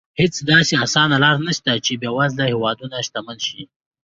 هېڅ 0.19 0.35
داسې 0.51 0.73
اسانه 0.85 1.17
لار 1.23 1.35
نه 1.47 1.51
شته 1.57 1.71
چې 1.85 1.91
بېوزله 2.01 2.43
هېوادونه 2.53 2.95
شتمن 3.07 3.37
شي. 3.47 3.61